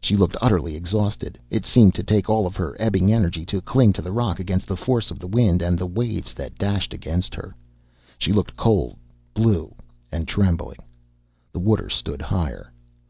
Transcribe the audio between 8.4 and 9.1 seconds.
cold,